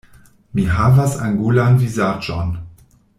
Mi 0.59 0.63
havas 0.77 1.13
angulan 1.27 1.77
vizaĝon. 1.83 2.55